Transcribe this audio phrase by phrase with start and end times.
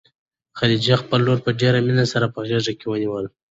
[0.57, 3.29] خدیجې خپله لور په ډېرې مینې سره په غېږ کې ونیوله.